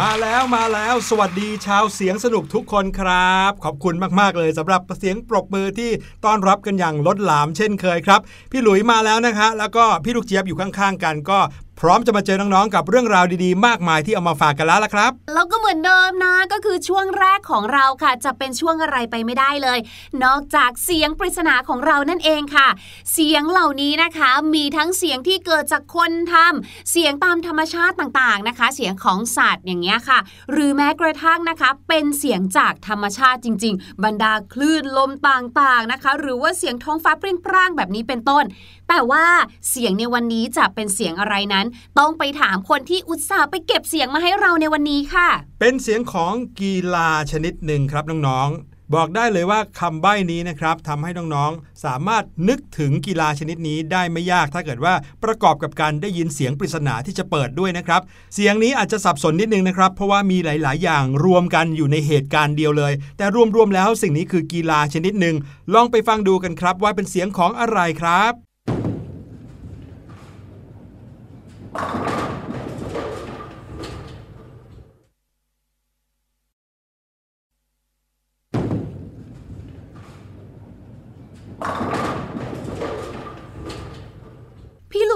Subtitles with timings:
[0.00, 5.90] มาแล้วมาแล้วสวัสดีชาวเสียงสนุกทุกคนครับ ขอบคุณมากๆเลยสำหรับเสียงปรบมือที่
[6.24, 8.20] ต้อนรับกันอย่างล้นหลามเช่นเคยครับ
[8.50, 11.38] พี่หลุยมาแล้วนะคะ แล้วก็พี่ลูกเจี๊ยบอยู่ข้างๆกันก็
[11.80, 19.78] พร้อมจะมาเจอน้องๆกับเรื่องราวดีๆ มากมายที่เอามาฝากกันแล้วละครับ แล้วก็เหมือนเดิมนะก็คือช่วงแรกของเราค่ะ จะเป็นช่วงอะไรไปไม่ได้เลย
[20.24, 22.68] นอกจากเสียงปริศนาของเรานั่นเองค่ะ
[23.12, 30.18] เสียงเหล่านี้นะคะ มีทั้งเสียงที่เกิดจากคนทำเสียงตามธรรมชาติต่างๆนะคะ เสียงของสัตว์อย่างเงี้ยค่ะ
[30.52, 38.44] หรือแม้กระทั่งนะคะ เป็นเสียงจากธรรมชาติจริง ๆ บรรดาคลื่นลมต่างๆนะคะ หรือว่าเสียงท้องฟ้าเปร่งปร่างแบบนี้เป็นต้น
[38.88, 39.26] แต่ว่า
[39.70, 41.66] เสียงในวันนี้จะเป็นเสียงอะไรนั้น
[41.98, 45.28] ต้องไปถามคนที่อุตส่าห์ไปเก็บเสียงมาให้เราในวันนี้ค่ะ
[45.60, 54.94] เป็นเสียงของกีฬาชนิดหนึ่งครับน้องๆ บอกได้เลยว่าคำใบ้นี้นะครับทำให้น้องๆ สามารถนึกถึงกีฬาชนิดนี้ได้ไม่ยากถ้าเกิดว่า
[55.24, 58.00] ประกอบกับการได้ยินเสียงปริศนาที่จะเปิดด้วยนะครับ
[58.34, 63.26] เสียงนี้อาจจะสับสนนิดนึงนะครับ เพราะว่ามีหลาย ๆ อย่างรวมกันอยู่ในเหตุการณ์เดียวเลย แต่
[63.56, 65.36] รวม ๆ แล้วสิ่งนี้คือกีฬาชนิดหนึ่ง
[65.74, 68.49] ลองไปฟังดูกันครับว่าเป็นเสียงของอะไรครับ
[71.72, 71.80] พี่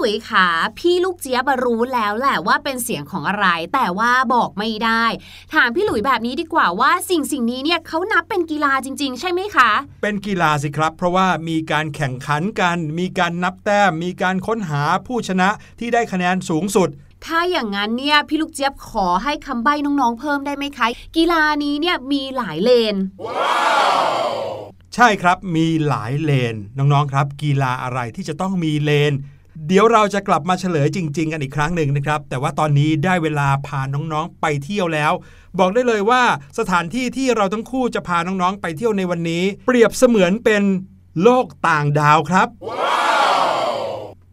[0.04, 0.46] ลุยค่ะ
[0.78, 5.04] พี่ลูกเจี๊ยบรู้แล้วแหละว่าเป็นเสียงของอะไร แต่ว่าบอกไม่ได้
[5.54, 9.70] ถามพี่หลุยแบบนี้ดีกว่าว่าสิ่งสิ่งนี้เนี่ยเขานับเป็นกีฬาจริง ๆ ใช่ไหมคะ
[10.02, 15.48] เป็นกีฬาสิครับ เพราะว่ามีการแข่งขันกัน มีการนับแต้มมีการค้นหาผู้ชนะ
[15.78, 16.88] ที่ได้คะแนนสูงสุด
[17.24, 20.86] ถ้าอย่างนั้นเนี่ยพี่ลูกเจี๊ยบขอให้คำใบ้น้องๆเพิ่มได้ไหมคะ
[21.16, 22.96] กีฬานี้เนี่ยมีหลายเลน
[24.94, 29.12] ใช่ครับมีหลายเลนน้องๆครับ กีฬาอะไรที่จะต้องมีเลน
[29.66, 35.12] เดี๋ยวเราจะกลับมาเฉลยจริง ๆ กันอีกครั้งหนึ่งนะครับ แต่ว่าตอนนี้ได้เวลาพาน้องๆไปเที่ยวแล้ว
[35.58, 36.22] บอกได้เลยว่า
[36.58, 40.62] สถานที่ที่เราทั้งคู่จะพาน้องๆไปเที่ยวในวันนี้ เปรียบเสมือนเป็น
[41.22, 42.48] โลกต่างดาวครับ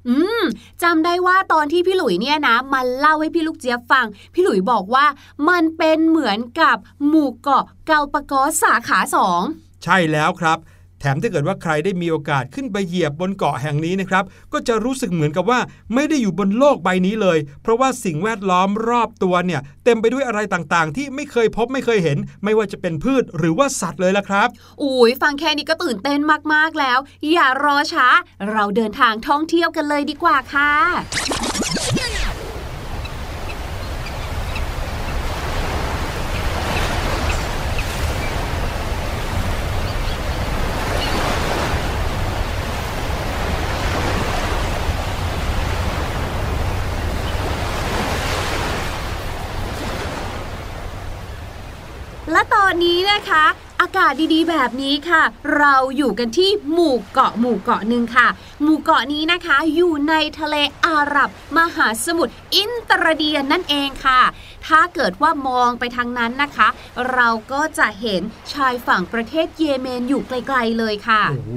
[0.08, 0.44] อืม
[0.84, 5.06] จำได้ว่าตอนที่พี่หลุยเนี่ยนะมันเล่าให้พี่ลูกเจี๊ยบฟัง พี่หลุยบอกว่า
[5.50, 6.78] มันเป็นเหมือนกับ
[7.08, 9.42] หมู่เกาะเกาปะกอสาขาสอง
[9.84, 10.58] ใช่แล้วครับ
[11.02, 15.60] แถมถ้าเกิดว่าใครได้มีโอกาสขึ้นไปเหยียบบนเกาะแห่งนี้นะครับ ก็จะรู้สึกเหมือนกับว่า
[15.94, 24.48] ไม่ได้อยู่บนโลกใบนี้เลย เพราะว่าสิ่งแวดล้อมรอบตัวเนี่ยเต็มไปด้วยอะไรต่างๆ ที่ไม่เคยพบไม่เคยเห็น ไม่ว่าจะเป็นพืชหรือว่าสัตว์เลยละครับ
[24.84, 26.20] อุ้ยฟังแค่นี้ก็ตื่นเต้น
[26.54, 27.00] มากๆแล้ว
[27.32, 28.08] อย่ารอช้า
[28.52, 30.72] เราเดินทางท่องเที่ยวกันเลยดีกว่าค่ะ
[52.32, 53.46] และตอนนี้นะคะ
[53.82, 55.24] อากาศดีๆ แบบนี้ค่ะ
[55.58, 58.28] เราอยู่กันที่หมู่เกาะหมู่เกาะหนึ่งค่ะ
[58.64, 60.56] หมู่เกาะนี้นะคะอยู่ในทะเล
[60.86, 64.22] อาหรับ มหาสมุทรอินตรเดียนนั่นเองค่ะ
[64.68, 66.68] ถ้าเกิดว่ามองไปทางนั้นนะคะ
[67.14, 68.22] เราก็จะเห็น
[68.54, 71.52] ชายฝั่งประเทศเยเมนอยู่ไกลๆเลยค่ะโอ้โห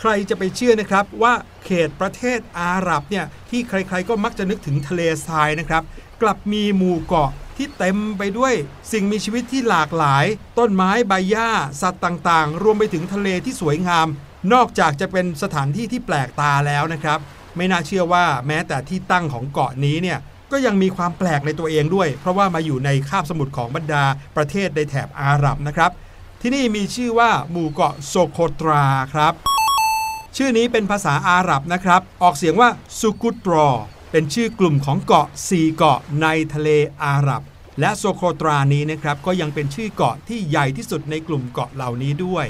[0.00, 5.82] ใครจะไปเชื่อนะครับว่าเขตประเทศอาหรับเนี่ยที่ใครๆก็มักจะนึกถึงทะเลทรายนะครับ
[6.22, 8.54] กลับมีหมู่เกาะ ที่เต็มไปด้วย
[8.92, 10.24] สิ่งมีชีวิตที่หลากหลาย
[10.58, 11.50] ต้นไม้ใบหญ้า
[11.82, 14.06] สัตว์ต่างๆ รวมไปถึงทะเลที่สวยงาม
[14.52, 17.18] นอกจากจะเป็นสถานที่ที่แปลกตาแล้วนะครับ
[17.56, 20.18] ไม่น่าเชื่อว่าแม้แต่ที่ตั้งของเกาะนี้เนี่ย
[20.52, 24.04] ก็ยังมีความแปลกในตัวเองด้วย เพราะว่ามาอยู่ในคาบสมุทรของบรรดา
[24.36, 25.90] ประเทศในแถบอาหรับนะครับ
[26.40, 29.32] ที่นี่มีชื่อว่าหมู่เกาะโซโคตราครับ
[30.36, 32.68] ชื่อนี้เป็นภาษาอาหรับนะครับ ออกเสียงว่า
[33.00, 33.68] สุกุตรอ
[34.10, 36.68] เป็นชื่อกลุ่มของเกาะ4เกาะในทะเล
[37.04, 37.42] อาหรับ
[37.80, 42.46] และโซโคตรานี้นะครับก็ยังเป็นชื่อเกาะที่ใหญ่ที่สุดในกลุ่มเกาะเหล่านี้ด้วย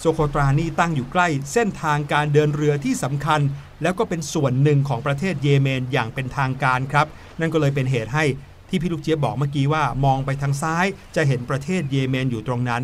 [0.00, 3.40] โซโคตรานี้ตั้งอยู่ใกล้เส้นทางการเดินเรือที่สำคัญ
[3.82, 7.06] แล้วก็เป็นส่วนหนึ่งของประเทศเยเมนอย่างเป็นทางการครับ
[7.40, 8.24] นั่นก็เลยเป็นเหตุให้
[8.68, 10.86] ที่พี่ลูกเจี๊ยบบอกเมื่อกี้ว่ามองไปทางซ้าย
[11.16, 12.82] จะเห็นประเทศเยเมนอยู่ตรงนั้น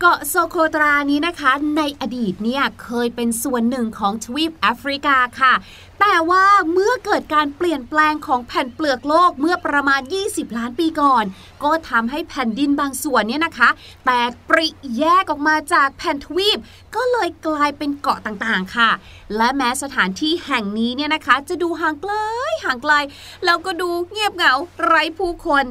[0.00, 5.54] เกาะโซโคตรานี้นะคะ ในอดีตเนี่ยเคยเป็นส่วนหนึ่งของทวีปแอฟริกาค่ะ
[6.00, 11.24] แต่ว่าเมื่อเกิดการเปลี่ยนแปลงของแผ่นเปลือกโลกเมื่อประมาณ 20 ล้านปีก่อน
[11.64, 13.68] ก็ทำให้แผ่นดินบางส่วนเนี่ยนะคะ
[14.04, 14.66] แตกปริ
[14.98, 16.58] แยกออกมาจากแผ่นทวีป
[16.94, 18.90] ก็เลยกลายเป็นเกาะต่างๆค่ะ
[19.36, 22.12] และแม้สถานที่แห่งนี้เนี่ยนะคะ จะดูห่างไกล
[22.64, 22.94] ห่างไกล
[23.44, 24.52] แล้วก็ดูเงียบเหงา
[24.84, 25.64] ไร้ผู้คน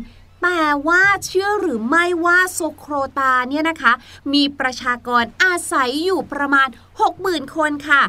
[0.48, 3.94] แต่ว่าเชื่อหรือไม่ว่าโซโครตาเนี่ยนะคะ
[4.34, 6.68] มีประชากรอาศัยอยู่ประมาณ
[7.12, 8.02] 60,000 คนค่ะ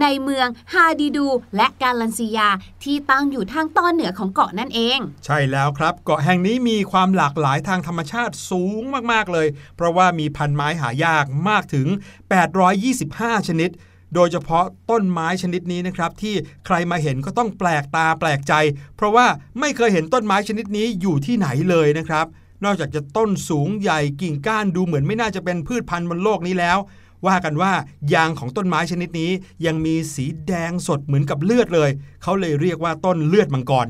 [0.00, 2.48] ในเมืองฮาดิดูและกาลันซียา
[2.84, 8.82] ที่ตั้งอยู่ทางตอนเหนือของเกาะนั่นเอง ใช่แล้วครับ เกาะแห่งนี้มีความหลากหลายทางธรรมชาติสูง
[9.12, 11.86] มากๆเลย เพราะว่ามีพันไม้หายากมากถึง
[12.68, 13.70] 825 ชนิด
[14.14, 16.34] โดยเฉพาะต้นไม้ชนิดนี้นะครับที่
[16.66, 18.54] ใครมาเห็นก็ต้องแปลกตาแปลกใจ
[18.96, 19.26] เพราะว่า
[19.60, 22.26] ไม่เคยเห็นต้นไม้ชนิดนี้อยู่ที่ไหนเลยนะครับ
[22.64, 26.78] นอกจากจะต้นสูงใหญ่กิ่งก้านดูเหมือนไม่น่าจะเป็นพืชพันธุ์บนโลกนี้แล้ว
[27.26, 27.72] ว่ากันว่า
[28.14, 29.30] ยางของต้นไม้ชนิดนี้
[29.66, 31.90] ยังมีสีแดงสดเหมือนกับเลือดเลย
[32.22, 33.86] เขาเลยเรียกว่าต้นเลือดมังกร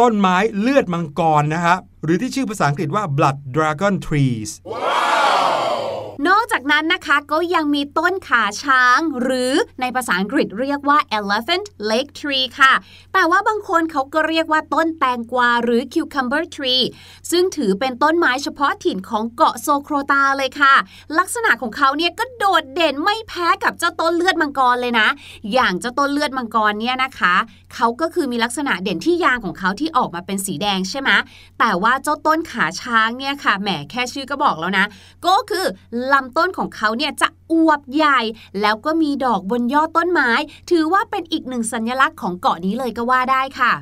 [0.00, 4.91] ต้นไม้เลือดมังกรนะครับหรือที่ชื่อภาษาอังกฤษว่า blood dragon trees นอกจาก
[6.72, 12.72] นั้นนะคะก็ยังมีต้นขาช้าง หรือในภาษาอังกฤษเรียกว่า elephant lake tree ค่ะ
[13.12, 16.84] แต่ว่าบางคนเขาก็เรียกว่าต้นแตงกวาหรือ cucumber tree
[17.30, 20.74] ซึ่งถือเป็นต้นไม้เฉพาะถิ่นของเกาะโซโครตาเลยค่ะ
[21.18, 25.08] ลักษณะของเขาเนี่ยก็โดดเด่นไม่แพ้กับเจ้าต้นเลือดมังกรเลยนะ
[25.52, 27.34] อย่างเจ้าต้นเลือดมังกรเนี่ยนะคะ
[27.74, 31.10] เขาก็คือมีลักษณะเด่นที่ยางของเขาที่ออกมาเป็นสีแดงใช่ไหม
[31.58, 34.86] แต่ว่าเจ้าต้นขาช้างเนี่ยค่ะแหมแค่ชื่อก็บอกแล้วนะ
[35.26, 35.66] ก็คือ
[36.12, 38.20] ลำต้นของเขาเนี่ยจะอวบใหญ่
[38.60, 40.30] แล้วก็มีดอกบนยอดต้นไม้
[40.70, 43.72] ถือว่าเป็นอีกหนึ่งสัญลักษณ์ของเกาะนี้เลยก็ว่าได้ค่ะ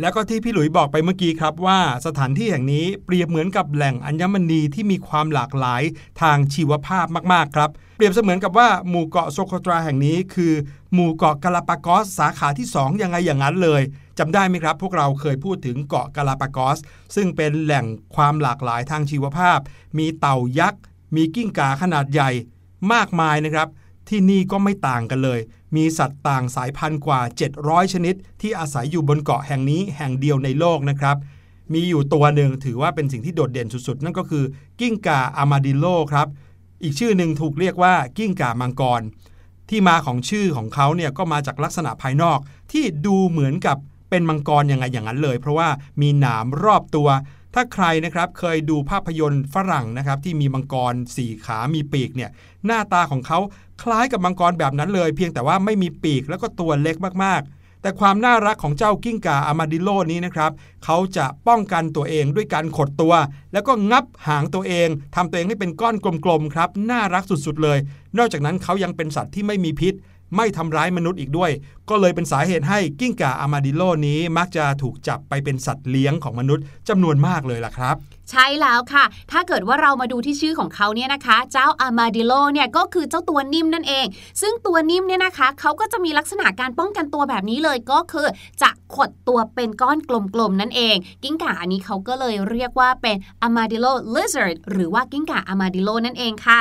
[0.00, 5.82] แล้วก็ที่พี่หลุยบอกไปเมื่อกี้ครับว่าสถานที่แห่งนี้เปรียบเหมือนกับแหล่งอัญมณีที่มีความหลากหลาย
[6.20, 10.52] ทางชีวภาพมาก ๆ ครับ เปรียบเสมือนกับว่าหมู่เกาะโซโคตราแห่งนี้ คือ
[10.92, 13.82] หมู่เกาะกาลาปากอสสาขาที่ 2 ยังไงอย่างนั้นเลย
[14.18, 16.78] จำได้ไหมครับ พวกเราเคยพูดถึงเกาะกาลาปากอส
[17.14, 19.58] ซึ่งเป็นแหล่งความหลากหลายทางชีวภาพ
[19.98, 20.80] มีเต่ายักษ์
[21.16, 22.30] มีกิ้งก่าขนาดใหญ่
[22.92, 23.68] มากมายนะครับ
[24.08, 25.40] ที่นี่ก็ไม่ต่างกันเลย
[25.76, 27.20] มีสัตว์ต่างสายพันธุ์กว่า
[27.56, 31.16] 700 ชนิด ที่อาศัยอยู่บนเกาะแห่งนี้แห่งเดียวในโลกนะครับ
[31.72, 34.44] มีอยู่ตัวหนึ่งถือว่าเป็นสิ่งที่โดดเด่นสุดๆ นั่นก็คือ
[34.80, 36.28] กิ้งก่าอามาดิโลครับ
[36.82, 39.02] อีกชื่อหนึ่งถูกเรียกว่ากิ้งก่ามังกร
[39.68, 42.38] ที่มาของชื่อของเขาเนี่ยก็มาจากลักษณะภายนอก
[42.72, 43.76] ที่ดูเหมือนกับ
[44.10, 45.68] เป็นมังกรยังไงอย่างนั้นเลย เพราะว่า
[46.00, 47.08] มีหนามรอบตัว
[47.54, 52.30] ถ้าใครนะครับเคยดูภาพยนตร์ฝรั่งนะครับที่มีมังกรสี่ขามีปีกเนี่ย
[52.66, 53.38] หน้าตาของเขา
[53.82, 60.52] คล้ายกับมังกรแบบนั้นเลย เพียงแต่ว่าไม่มีปีกแล้วก็ตัวเล็กมากๆ แต่ความน่ารักของเจ้ากิ้งก่าอามาดิโลนี้นะครับ
[60.84, 63.14] เขาจะป้องกันตัวเองด้วยการขดตัว
[63.52, 67.78] แล้วก็งับหางตัวเองทำตัวเองให้เป็นก้อนกลมๆครับน่ารักสุดๆเลย
[68.18, 69.94] นอกจากนั้นเขายังเป็นสัตว์ที่ไม่มีพิษ
[70.36, 71.50] ไม่ทำร้ายมนุษย์อีกด้วย
[71.90, 77.96] ก็เลยเป็นสาเหตุให้กิ้งก่าอามาดิโลนี้มักจะถูกจับไปเป็นสัตว์เลี้ยงของมนุษย์จำนวนมากเลยล่ะครับ
[78.30, 84.06] ใช่แล้วค่ะ ถ้าเกิดว่าเรามาดูที่ชื่อของเขาเนี่ยนะคะ เจ้าอามาดิโลเนี่ยก็คือเจ้าตัวนิ่มนั่นเอง
[84.40, 88.26] ซึ่งตัวนิ่มเนี่ยนะคะเขาก็จะมีลักษณะการป้องกันตัวแบบนี้เลยก็คือ
[88.62, 93.16] จะขดตัวเป็นก้อนกลมๆนั่นเอง กิ้งก่าอันนี้เขาก็เลยเรียกว่าเป็น
[93.46, 96.60] armadillo lizard หรือว่ากิ้งก่า armadillo นั่นเองค่ะ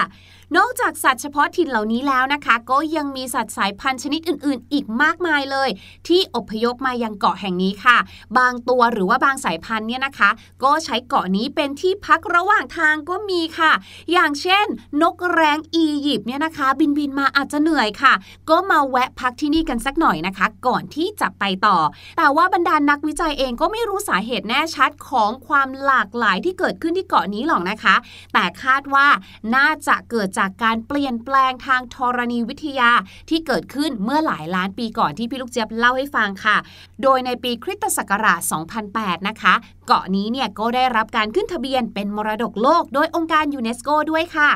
[0.56, 5.70] นอกจากสัตว์เฉพาะถิ่นเหล่านี้แล้วนะคะ ก็ยังมีสัตว์สายพันธุ์ชนิดอื่น ๆ อีกมากมายเลย
[6.08, 7.98] ที่อพยพมายังเกาะแห่งนี้ค่ะ
[8.38, 10.30] บางตัวหรือว่าบางสายพันธุ์เนี่ยนะคะ
[10.64, 13.72] ก็ใช้เกาะนี้เป็นที่พักระหว่างทางก็มีค่ะ
[14.12, 14.66] อย่างเช่น
[15.02, 18.14] นกแร้งอียิปต์เนี่ยนะคะ บินบินมาอาจจะเหนื่อยค่ะ
[18.50, 21.78] ก็มาแวะพักที่นี่กันสักหน่อยนะคะ ก่อนที่จะไปต่อ
[22.18, 27.96] แต่ว่าบรรดานักวิจัยเองก็ไม่รู้สาเหตุแน่ชัดของความหลากหลายที่เกิดขึ้นที่เกาะนี้หรอกนะคะ
[28.34, 29.08] แต่คาดว่า
[29.56, 32.92] น่าจะเกิดจากการเปลี่ยนแปลงทางธรณีวิทยา
[33.30, 36.58] ที่เกิดขึ้นเมื่อหลายล้านปีก่อนที่พี่ลูกเจี๊ยบเล่าให้ฟังค่ะ
[37.04, 38.42] โดยในปีคริสตศักราช
[38.86, 39.54] 2008 นะคะ
[39.88, 44.52] เกาะนี้เนี่ยก็ได้รับการขึ้นทะเบียนเป็นมรดกโลก โดยองค์การยูเนสโกด้วยค่ะ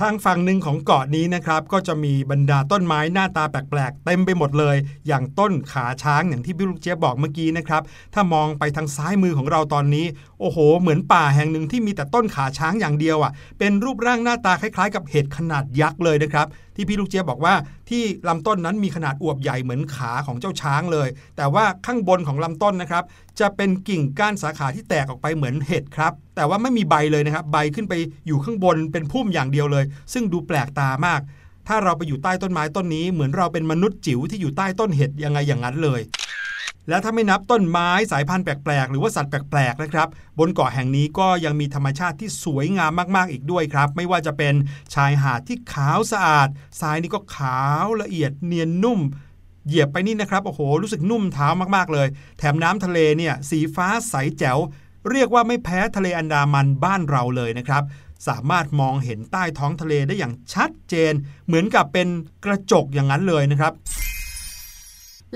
[0.00, 4.76] ทางฝั่งหนึ่งของเกาะนี้นะครับ ก็จะมีบรรดาต้นไม้หน้าตาแปลกๆ เต็มไปหมดเลย
[5.06, 7.82] อย่างต้นขาช้างอย่างที่พี่ลูกเจี๊ยบบอกเมื่อกี้นะครับ
[8.14, 10.06] ถ้ามองไปทางซ้ายมือของเราตอนนี้
[10.40, 17.54] โอ้โห เหมือนป่าแห่งหนึ่งที่มีแต่ต้นขาช้างอย่างเดียวอะ่ะ เป็นรูปร่างหน้าตาคล้ายๆ กับเห็ดขนาดยักษ์เลยนะครับ ที่พี่ลูกเจี๊ยบบอกว่า
[17.90, 23.04] ที่ลำต้นนั้นมีขนาดอวบใหญ่เหมือนขาของเจ้าช้างเลย แต่ว่าข้างบนของลำต้นนะครับ
[23.40, 27.94] จะเป็นกิ่งก้านสาขาที่แตกออกไปเหมือนเห็ดครับ แต่ว่าไม่มีใบเลยนะครับ ใบขึ้นไป
[28.26, 31.20] อยู่ข้างบนเป็นพุ่มอย่างเดียวเลย ซึ่งดูแปลกตามาก
[31.68, 36.00] ถ้าเราไปอยู่ใต้ต้นไม้ต้นนี้เหมือนเราเป็นมนุษย์จิ๋วที่อยู่ใต้ต้นเห็ดยังไงอย่างนั้นเลย
[36.88, 44.54] และถ้าไม่นับต้นไม้สายพันธุ์แปลกๆ หรือว่าสัตว์แปลกๆนะครับบนเกาะแห่งนี้ก็ยังมีธรรมชาติที่สวยงามมากๆอีกด้วยครับ ไม่ว่าจะเป็น
[44.94, 46.48] ชายหาดที่ขาวสะอาด
[46.80, 49.00] ทรายนี่ก็ขาวละเอียดเนียนนุ่ม
[49.66, 54.58] เหยียบไปนี่นะครับโอ้โหรู้สึกนุ่มเท้ามากๆเลย แถมน้ำทะเลเนี่ยสีฟ้าใสแจ๋ว
[55.10, 57.82] เรียกว่าไม่แพ้ทะเลอันดามันบ้านเราเลยนะครับ
[58.28, 61.12] สามารถมองเห็นใต้ท้องทะเลได้อย่างชัดเจน
[61.46, 62.08] เหมือนกับเป็น
[62.44, 63.72] กระจกอย่างนั้นเลยนะครับ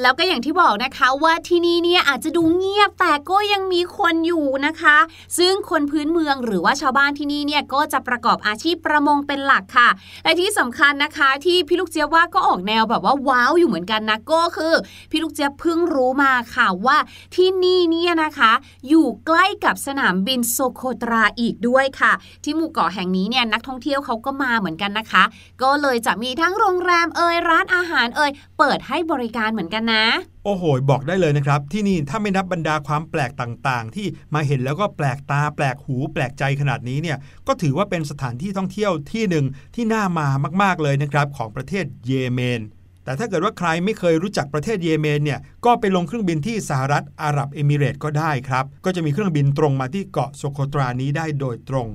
[0.01, 4.97] แล้วก็อย่างที่บอกนะคะว่าที่นี่เนี่ยอาจจะดูเงียบแต่ก็ยังมีคนอยู่นะคะ
[5.39, 9.89] ซึ่งคนพื้นเมืองหรือว่าชาวบ้านที่นี่เนี่ยก็จะประกอบอาชีพประมงเป็นหลักค่ะ
[10.25, 14.75] และที่สำคัญนะคะที่พี่ลูกเจี๊ยบว่าก็ออกแนวแบบว่าว้าวอยู่เหมือนกันนะก็คือ
[15.11, 16.97] พี่ลูกเจี๊ยบเพิ่งรู้มาค่ะว่า
[17.37, 18.53] ที่นี่เนี่ยนะคะ
[18.89, 22.13] อยู่ใกล้กับสนามบินโซโคตราอีกด้วยค่ะ
[22.45, 25.23] ที่หมู่เกาะแห่งนี้เนี่ยนักท่องเที่ยวเขาก็มาเหมือนกันนะคะ
[25.63, 30.05] ก็เลยจะมีทั้งโรงแรมเอ่ยร้านอาหารเอ่ยเปิดให้บริการเหมือนกันนะ
[30.45, 39.45] โอ้โห บอกได้เลยนะครับ ที่นี่ถ้าไม่นับบรรดาความแปลกต่างๆ ที่มาเห็นแล้วก็แปลกตาแปลกหูแปลกใจขนาดนี้เนี่ยก็ถือว่าเป็นสถานที่ท่องเที่ยวที่หนึ่ง
[39.75, 40.27] ที่น่ามา
[40.63, 42.63] มากๆเลยนะครับของประเทศเยเมน
[43.05, 51.89] แต่ถ้าเกิดว่าใครไม่เคยรู้จักประเทศเยเมนเนี่ยก็ไปลงเครื่องบินที่สหรัฐอาหรับเอมิเรตส์ก็ได้ครับ ก็จะมีเครื่องบินตรงมาที่เกาะโซโคตรานี้ได้โดยตรง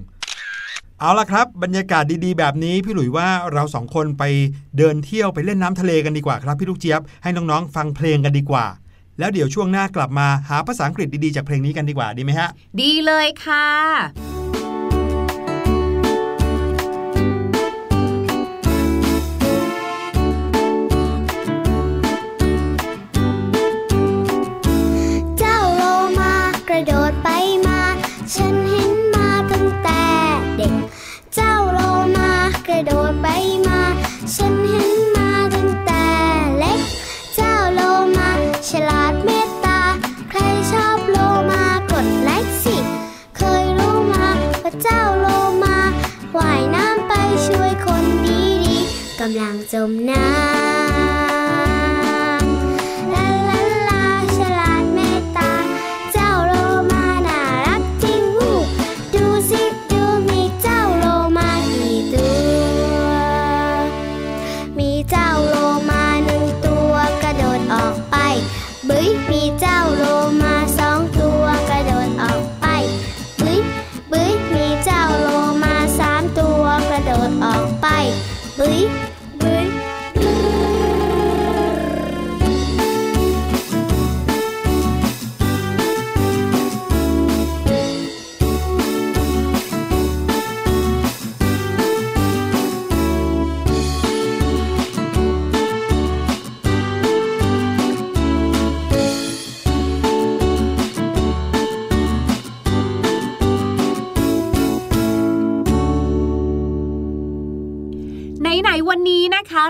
[0.99, 4.23] เอาละครับ บรรยากาศดีๆ แบบนี้พี่หลุยว่าเราสองคนไป
[4.77, 8.65] เดินเที่ยวไปเล่นน้ำทะเลกันดีกว่าครับพี่ลูกเจี๊ยบให้น้องๆ ฟังเพลงกันดีกว่า
[9.19, 12.49] แล้วเดี๋ยวช่วงหน้ากลับมาหาภาษาอังกฤษดีๆ จากเพลงนี้กันดีกว่าดีไหมฮะ
[12.81, 13.67] ดีเลยค่ะ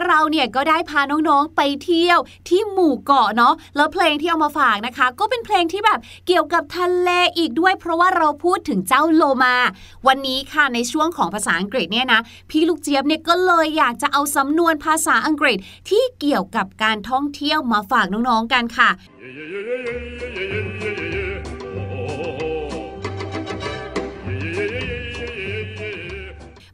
[0.07, 9.55] เราเนี่ยก็ได้พาน้องๆไปเที่ยวที่หมู่เกาะเนาะแล้วเพลงที่เอามาฝากนะคะ ก็เป็นเพลงที่แบบเกี่ยวกับทะเลอีกด้วย เพราะว่าเราพูดถึงเจ้าโลมา
[10.07, 15.57] วันนี้ค่ะในช่วงของภาษาอังกฤษเนี่ยนะพี่ลูกเจี๊ยบเนี่ยก็เลยอยากจะเอาสำนวนภาษาอังกฤษ
[15.89, 18.89] ที่เกี่ยวกับการท่องเที่ยวมาฝากน้องๆกันค่ะ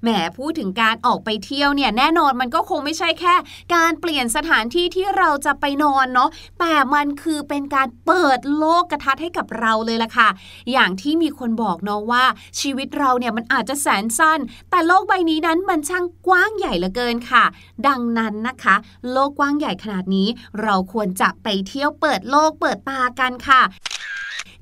[0.04, 3.36] แหมพูดถึงการออกไปเที่ยวเนี่ยแน่นอนมันก็คงไม่ใช่แค่
[3.76, 10.30] การเปลี่ยนสถานที่ที่เราจะไปนอนเนาะแต่มันคือเป็นการเปิดโลกกระทัดให้กับเราเลยล่ะค่ะ
[10.72, 12.26] อย่างที่มีคนบอกเนาะว่า
[12.60, 17.44] ชีวิตเราเนี่ยมันอาจจะแสนสั้น แต่โลกใบนี้นั้นมันช่างกว้างใหญ่เหลือเกินค่ะ
[17.88, 18.76] ดังนั้นนะคะ
[19.12, 20.28] โลกกว้างใหญ่ขนาดนี้
[20.62, 23.62] เราควรจะไปเที่ยวเปิดโลกเปิดตากันค่ะ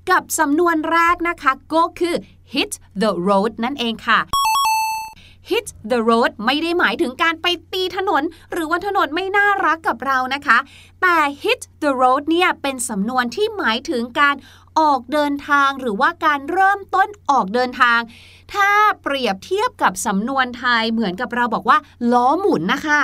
[0.10, 2.16] กับสำนวนแรกนะคะ ก็คือ
[2.54, 2.72] hit
[3.02, 4.20] the road นั่นเองค่ะ
[5.50, 10.58] hit the road ไม่ได้หมายถึงการไปตีถนน หรือว่าถนนไม่น่ารักกับเรานะคะ
[11.02, 14.36] แต่ hit the road เนี่ยเป็นสำนวนที่หมายถึงการ
[14.80, 18.00] ออกเดินทางหรือว่าการเริ่มต้นออกเดินทาง
[18.54, 18.70] ถ้า
[19.02, 21.78] เปรียบเทียบกับสำนวนไทยเหมือนกับเราบอกว่า
[22.12, 23.02] ล้อหมุนนะคะ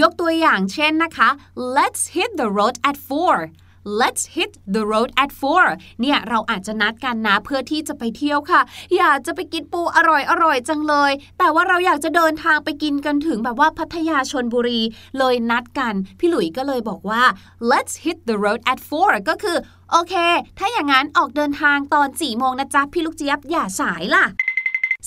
[0.00, 1.28] ยกตัวอย่างเช่นนะคะ
[1.76, 3.36] let's hit the road at four
[3.84, 5.64] Let's hit the road at four
[6.00, 8.60] เนี่ยเราอาจจะนัดกันนะเพื่อที่จะไปเที่ยวค่ะ
[8.96, 14.80] อยากจะไปกินปูอร่อยอร่อยจังเลย แต่ว่าเราอยากจะเดินทางไปกินกันถึงแบบว่าพัทยาชนบุรี
[15.18, 17.22] เลยนัดกัน พี่หลุยก็เลยบอกว่า
[17.70, 19.56] let's hit the road at four ก็คือ
[19.90, 20.14] โอเค
[20.58, 24.24] ถ้าอย่างนั้นออกเดินทางตอน4โมงนะจ๊ะ พี่ลูกเจี๊ยบอย่าสายล่ะ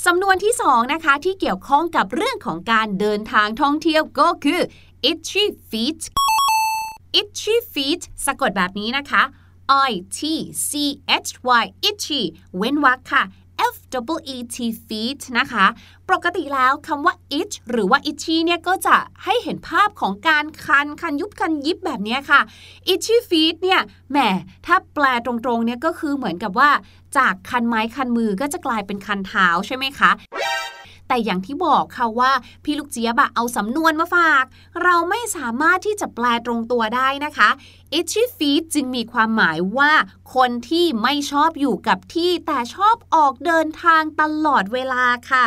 [0.06, 4.62] สำนวนที่2นะคะที่เกี่ยวข้องกับเรื่องของการเดินทางท่องเที่ยวก็คือ
[5.10, 6.02] itchy feet
[7.20, 9.24] itchy feet สะกดแบบนี้นะคะ
[9.90, 10.20] i t
[10.70, 10.72] c
[11.26, 11.30] h
[11.62, 12.22] y itchy
[12.58, 13.24] เว้นวรรคค่ะ
[13.74, 13.76] f
[14.14, 15.66] w e t feet นะคะ
[16.10, 22.42] ปกติแล้วคำว่า itch หรือว่า itchy เนี่ยก็จะให้เห็นภาพของการคัน คันยุบคันยิบแบบนี้ค่ะ
[22.92, 24.18] itchy feet เนี่ยแหม
[24.66, 26.70] ถ้าแปลตรงๆเนี่ยก็คือเหมือนกับว่า
[27.18, 30.12] จากคันไม้คันมือก็จะกลายเป็นคันเท้าใช่ไหมคะ
[31.08, 32.32] แต่อย่างที่บอกค่ะว่า
[32.64, 34.44] พี่ลูกเจี๊ยบเอาสำนวนมาฝาก
[34.84, 37.50] เราไม่สามารถที่จะแปลตรงตัวได้นะคะ
[37.98, 39.92] itchy feet จึงมีความหมายว่า
[40.36, 45.46] คนที่ไม่ชอบอยู่กับที่แต่ชอบออกเดินทางตลอดเวลาค่ะ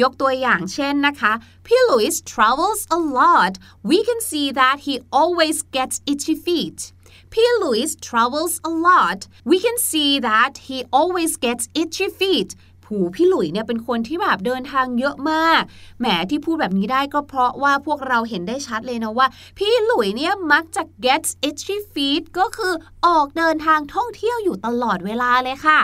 [0.00, 1.32] ยกตัวอย่างเช่นนะคะ
[1.66, 3.52] พี่ลุยส์ travels a lot
[3.90, 6.80] we can see that he always gets itchy feet
[7.32, 12.50] พี่ Louis travels a lot we can see that he always gets itchy feet
[12.88, 15.62] ผูพี่หลุยเนี่ยเป็นคนที่แบบเดินทางเยอะมาก
[16.00, 19.26] แหมที่พูดแบบนี้ได้ก็เพราะว่าพวกเราเห็นได้ชัดเลยนะว่า
[19.58, 22.72] พี่หลุยเนี่ยมักจะ gets itchy feet ก็คือ
[23.06, 25.80] ออกเดินทางท่องเที่ยวอยู่ตลอดเวลาเลยค่ะ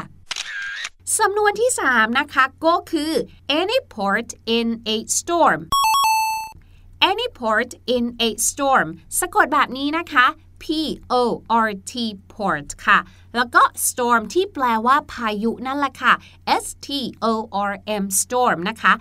[1.19, 3.13] สำนวนที่ 3 นะคะก็คือ
[3.61, 5.61] any port in a storm
[7.11, 8.89] any port in a storm
[9.19, 10.27] สะกดแบบนี้นะคะ
[10.63, 10.65] P
[11.13, 11.23] O
[11.67, 11.93] R T
[12.35, 12.99] port ค่ะ
[13.37, 16.13] แล้วก็ storm ที่แปลว่าพายุนั่นแหละค่ะ
[16.63, 16.89] S T
[17.25, 17.35] O
[17.71, 18.93] R M storm นะคะ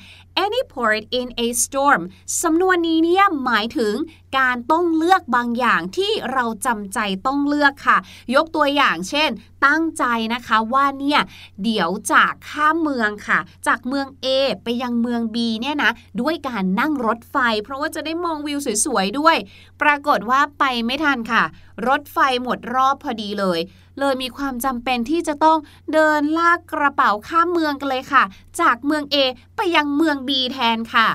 [0.46, 2.02] any port in a storm
[2.41, 3.93] สำนวนนี้เนี่ยหมายถึง
[4.38, 7.98] การต้องเลือกบางอย่างที่เราจำใจต้องเลือกค่ะ
[8.36, 9.30] ยกตัวอย่างเช่น
[9.65, 11.22] ตั้งใจนะคะว่าเนี่ย
[11.63, 14.28] เดี๋ยวจากข้ามเมืองค่ะ จากเมือง A
[14.63, 15.91] ไปยังเมือง B เนี่ยนะ
[16.22, 19.38] ด้วยการนั่งรถไฟ เพราะว่าจะได้มองวิวสวยๆด้วย
[19.82, 21.43] ปรากฏว่าไปไม่ทันค่ะ
[21.88, 23.59] รถไฟหมดรอบพอดีเลย
[23.99, 25.57] เลยมีความจำเป็นที่จะต้อง
[25.93, 28.23] เดินลากกระเป๋าข้ามเมืองกันเลยค่ะ
[28.59, 29.15] จากเมือง A
[29.55, 31.07] ไปยังเมือง B แทนค่ะ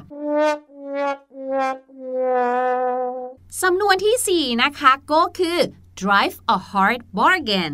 [3.62, 5.58] สำนวนที่ 4 นะคะ ก็คือ
[6.00, 7.72] drive a hard bargain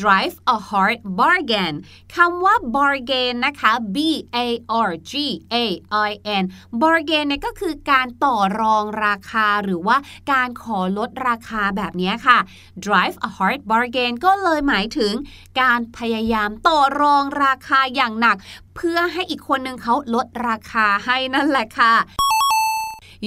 [0.00, 1.74] drive a hard bargain
[2.14, 3.98] คำว่า bargain นะคะ b
[4.44, 4.46] a
[4.88, 5.12] r g
[5.54, 5.56] a
[6.08, 6.10] i
[6.42, 6.44] n
[6.82, 9.96] bargain เนี่ยก็คือการต่อรองราคาหรือว่า
[10.32, 12.38] การขอลดราคาแบบนี้ค่ะ
[12.84, 15.12] drive a hard bargain ก็เลยหมายถึง
[15.60, 18.36] การพยายามต่อรองราคาอย่างหนัก
[18.76, 21.94] เพื่อให้อีกคนหนึ่งเขาลดราคาให้นั่นแหละค่ะ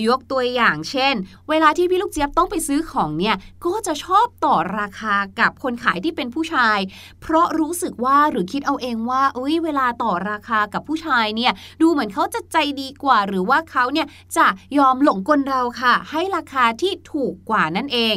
[0.10, 1.15] ยกตัวอย่างเช่น
[1.49, 6.79] เวลาที่พี่ลูกเจี๊ยบต้องไปซื้อของเนี่ยก็จะชอบต่อราคากับคนขายที่เป็นผู้ชาย
[7.21, 14.07] เพราะรู้สึกว่าหรือคิดเอาเองว่าเอ้ยเวลาต่อราคากับผู้ชายเนี่ยดูเหมือนเขาจะใจดีกว่า หรือว่าเขาเนี่ย
[14.38, 18.15] จะยอมหลงกลเราค่ะ ให้ราคาที่ถูกกว่านั่นเอง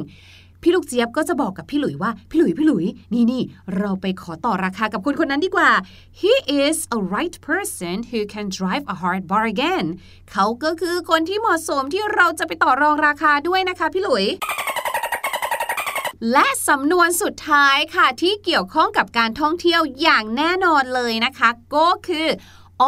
[0.63, 3.43] พี่ลูกเจี๊ยบก็จะบอกกับพี่หลุยว่า พี่หลุยพี่หลุยนี่นี่
[3.77, 5.71] เราไปขอต่อราคากับคนคนนั้นดีกว่า
[6.21, 9.85] he is a right person who can drive a hard bargain
[10.31, 14.25] เขาก็คือคนที่เหมาะสมที่เราจะไปต่อรองราคาด้วยนะคะ พี่หลุย
[16.33, 22.27] และสำนวนสุดท้ายค่ะที่เกี่ยวข้องกับการท่องเที่ยวอย่างแน่นอนเลยนะคะ ก็คือ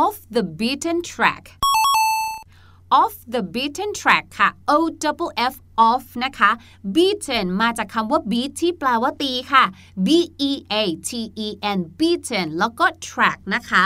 [0.02, 1.44] off the beaten track
[3.02, 5.54] off the beaten track ค่ะ O double F
[5.88, 6.50] off นะคะ
[6.94, 9.64] beaten มาจากคำว่า beat ที่แปลว่าตีค่ะ
[10.06, 10.08] B
[10.48, 10.74] E A
[11.08, 11.10] T
[11.46, 13.82] E N beaten แล้วก็ track นะคะ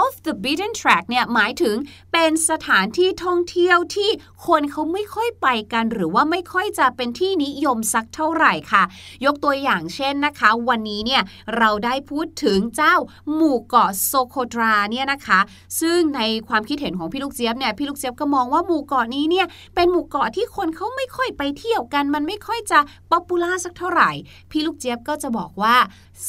[0.00, 1.76] off the beaten track เนี่ยหมายถึง
[2.12, 4.10] เป็นสถานที่ท่องเที่ยวที่
[4.46, 8.82] คนเขาไม่ค่อยไปกัน หรือว่าไม่ค่อยจะเป็นที่นิยมสักเท่าไหร่ค่ะ
[9.24, 11.22] ยกตัวอย่างเช่นนะคะ วันนี้เนี่ย
[11.56, 12.94] เราได้พูดถึงเจ้า
[13.34, 15.40] หมู่เกาะโซโคตราเนี่ยนะคะ
[15.80, 22.78] ซึ่งในความคิดเห็นของพี่ลูกเจี๊ยบเนี่ยพี่ลูกเจี๊ยบก็มองว่าหมู่เกาะนี้เนี่ยเป็นหมู่เกาะที่คนเขาไม่ค่อยไปเที่ยวกัน มันไม่ค่อยจะ
[23.10, 24.10] ป๊อปปูล่าสักเท่าไหร่
[24.50, 25.76] พี่ลูกเจี๊ยบก็จะบอกว่า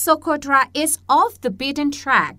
[0.03, 2.36] Socotra is off the beaten track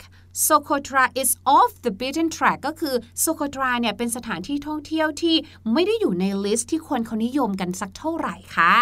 [0.47, 5.37] Socotra is off the beaten track ก็คือ Socotra เนี่ยเป็นสถานที่ท่องเที่ยวที่
[5.73, 8.75] ไม่ได้อยู่ในลิสต์ที่คนเขานิยมกันสักเท่าไหร่ค่ะ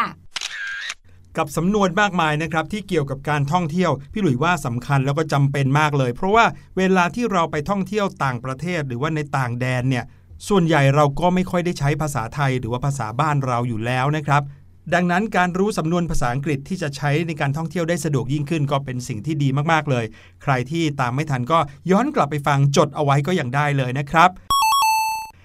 [1.36, 6.44] กับสำนวนมากมายนะครับที่เกี่ยวกับการท่องเที่ยว พี่หลุยว่าสำคัญแล้วก็จำเป็นมากเลย เพราะว่า
[6.78, 10.04] เวลาที่เราไปท่องเที่ยวต่างประเทศหรือว่าในต่างแดนเนี่ย
[10.48, 14.42] ส่วนใหญ่เราก็ไม่ค่อยได้ใช้ภาษาไทย หรือว่าภาษาบ้านเราอยู่แล้วนะครับ
[14.94, 20.04] ดังนั้นการรู้สำนวนภาษาอังกฤษที่จะใช้ในการท่องเที่ยวได้สะดวกยิ่งขึ้น ก็เป็นสิ่งที่ดีมากๆเลย
[20.42, 21.58] ใครที่ตามไม่ทันก็
[21.90, 24.30] ย้อนกลับไปฟังจดเอาไว้ก็ยังได้เลยนะครับ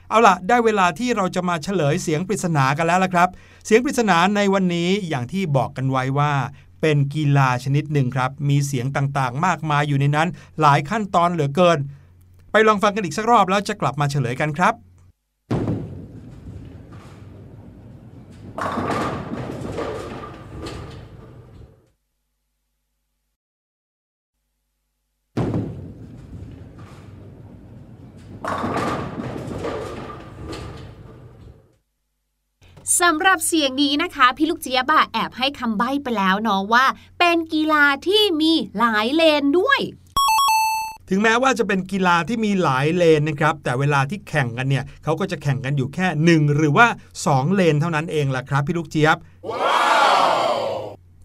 [0.10, 3.30] เอาล่ะ ได้เวลาที่เราจะมาเฉลยเสียงปริศนากันแล้วละครับ
[3.66, 6.34] เสียงปริศนาในวันนี้อย่างที่บอกกันไว้ว่า
[6.82, 10.28] เป็นกีฬาชนิดหนึ่งครับ มีเสียงต่างๆ มากมายอยู่ในนั้น
[10.62, 11.78] หลายขั้นตอนเหลือเกิน
[12.52, 14.74] ไปลองฟังกันอีกสักรอบแล้วจะกลับมาเฉลยกันครับ
[33.02, 36.86] สำหรับเสียงนี้นะคะ พี่ลูกเจี๊ยบอะแอบให้คำใบ้ไปแล้วเนาะว่า
[37.20, 39.80] เป็นกีฬาที่มีหลายเลนด้วย
[41.10, 46.88] ถึงแม้ว่าจะเป็นกีฬาที่มีหลายเลนนะครับ แต่เวลาที่แข่งกันเนี่ยเขาก็จะแข่งกันอยู่แค่ 1 หรือว่า
[47.26, 49.18] 2 เลนเท่านั้นเองล่ะครับพี่ลูกเจี๊ยบ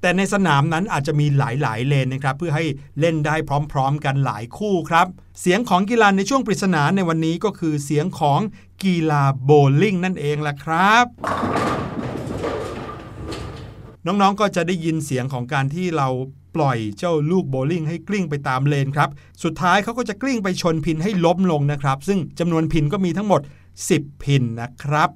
[0.02, 2.64] แต่แต่ในสนามนั้นอาจจะมีหลายๆเลนนะครับ เพื่อให้
[3.00, 3.34] เล่นได้
[3.72, 5.06] พร้อมๆ กันหลายคู่ครับ
[5.40, 8.40] เสียงของกีฬาในช่วงปริศนาในวันนี้ก็คือเสียงของ
[8.82, 11.06] กีฬาโบว์ลิ่งนั่นเองล่ะครับ
[14.06, 16.08] น้องๆก็จะได้ยินเสียงของการที่เรา
[16.56, 19.10] ปล่อยเจ้าลูกโบลิ่งให้กลิ้งไปตามเลนครับ
[19.44, 23.40] สุดท้ายเขาก็จะกลิ้งไปชนพินให้ล้มลงนะครับ ซึ่งจำนวนพินก็มีทั้งหมด
[23.82, 25.08] 10 พินนะครับ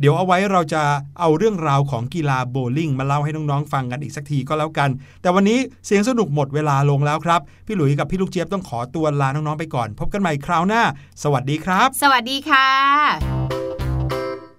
[0.00, 0.82] เดี๋ยวเอาไว้เราจะ
[1.20, 4.90] เอาเรื่องราวของกีฬาโบลิ่งมาเล่าให้น้องๆฟังกันอีกสักทีก็แล้วกัน
[5.22, 10.82] แต่วันนี้เสียงสนุกหมดเวลาลงแล้วครับ พี่หลุยส์กับพี่ลูกเจี๊ยบต้องขอตัวลาน้องๆไปก่อน พบกันใหม่คราวหน้า
[11.22, 13.67] สวัสดีครับ สวัสดีค่ะ